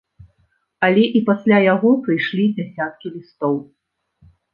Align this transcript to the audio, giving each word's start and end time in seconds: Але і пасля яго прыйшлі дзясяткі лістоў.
Але 0.85 1.01
і 1.19 1.19
пасля 1.27 1.57
яго 1.73 1.89
прыйшлі 2.07 2.45
дзясяткі 2.55 3.07
лістоў. 3.17 3.55